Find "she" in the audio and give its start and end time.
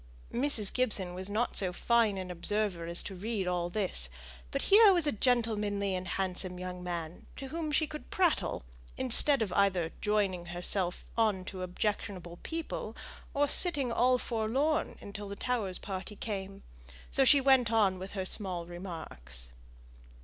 7.71-7.85, 17.23-17.39